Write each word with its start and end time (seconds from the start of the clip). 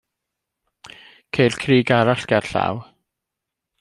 Ceir 1.37 1.53
crug 1.65 1.93
arall 1.99 2.25
gerllaw. 2.33 2.81